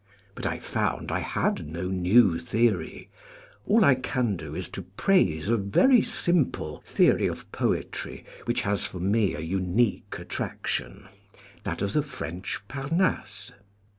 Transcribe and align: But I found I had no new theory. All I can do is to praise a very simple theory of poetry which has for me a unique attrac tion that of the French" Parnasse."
But 0.33 0.47
I 0.47 0.57
found 0.57 1.11
I 1.11 1.19
had 1.19 1.67
no 1.67 1.83
new 1.83 2.39
theory. 2.39 3.11
All 3.67 3.85
I 3.85 3.93
can 3.93 4.35
do 4.35 4.55
is 4.55 4.67
to 4.69 4.81
praise 4.81 5.47
a 5.47 5.57
very 5.57 6.01
simple 6.01 6.81
theory 6.87 7.27
of 7.27 7.45
poetry 7.51 8.25
which 8.45 8.63
has 8.63 8.83
for 8.83 8.99
me 8.99 9.35
a 9.35 9.41
unique 9.41 10.09
attrac 10.13 10.65
tion 10.65 11.07
that 11.65 11.83
of 11.83 11.93
the 11.93 12.01
French" 12.01 12.59
Parnasse." 12.67 13.51